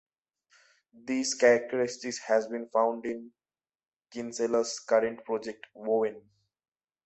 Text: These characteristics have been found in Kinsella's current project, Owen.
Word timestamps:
These 1.05 1.35
characteristics 1.35 2.17
have 2.25 2.49
been 2.49 2.67
found 2.69 3.05
in 3.05 3.31
Kinsella's 4.09 4.79
current 4.79 5.23
project, 5.25 5.67
Owen. 5.75 6.27